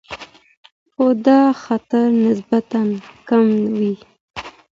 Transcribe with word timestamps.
خو 0.91 1.05
دا 1.25 1.41
خطر 1.63 2.07
نسبتاً 2.25 2.81
کم 3.27 3.45
وي. 3.77 3.93